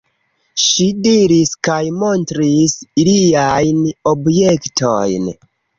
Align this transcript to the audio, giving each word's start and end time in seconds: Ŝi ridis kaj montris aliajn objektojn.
Ŝi 0.61 0.87
ridis 1.03 1.51
kaj 1.69 1.77
montris 2.05 2.75
aliajn 3.05 3.87
objektojn. 4.17 5.35